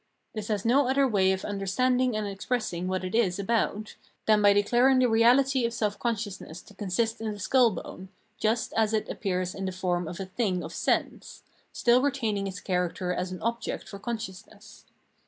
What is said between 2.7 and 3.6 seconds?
what it is